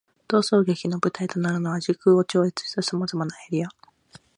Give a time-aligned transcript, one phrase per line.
[0.27, 3.69] 逃走劇の舞台となるのは、時空を超越した様々なエリア。